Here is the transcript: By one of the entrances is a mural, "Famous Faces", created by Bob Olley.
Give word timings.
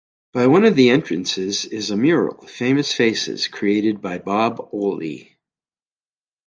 By 0.33 0.47
one 0.47 0.65
of 0.65 0.75
the 0.75 0.89
entrances 0.89 1.63
is 1.65 1.91
a 1.91 1.95
mural, 1.95 2.47
"Famous 2.47 2.91
Faces", 2.91 3.47
created 3.47 4.01
by 4.01 4.17
Bob 4.17 4.57
Olley. 4.73 5.35